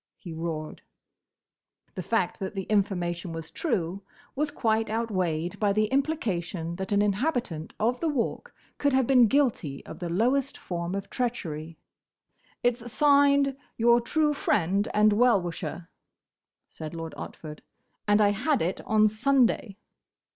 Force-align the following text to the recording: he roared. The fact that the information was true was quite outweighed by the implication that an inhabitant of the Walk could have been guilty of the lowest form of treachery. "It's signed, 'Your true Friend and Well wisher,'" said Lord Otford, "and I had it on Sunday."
he 0.17 0.33
roared. 0.33 0.81
The 1.93 2.01
fact 2.01 2.39
that 2.39 2.55
the 2.55 2.63
information 2.63 3.33
was 3.33 3.51
true 3.51 4.01
was 4.35 4.49
quite 4.49 4.89
outweighed 4.89 5.59
by 5.59 5.73
the 5.73 5.85
implication 5.89 6.75
that 6.77 6.91
an 6.91 7.03
inhabitant 7.03 7.75
of 7.79 7.99
the 7.99 8.09
Walk 8.09 8.51
could 8.79 8.93
have 8.93 9.05
been 9.05 9.27
guilty 9.27 9.85
of 9.85 9.99
the 9.99 10.09
lowest 10.09 10.57
form 10.57 10.95
of 10.95 11.11
treachery. 11.11 11.77
"It's 12.63 12.91
signed, 12.91 13.55
'Your 13.77 14.01
true 14.01 14.33
Friend 14.33 14.87
and 14.91 15.13
Well 15.13 15.39
wisher,'" 15.39 15.87
said 16.67 16.95
Lord 16.95 17.13
Otford, 17.15 17.59
"and 18.07 18.21
I 18.21 18.29
had 18.29 18.63
it 18.63 18.81
on 18.87 19.07
Sunday." 19.07 19.77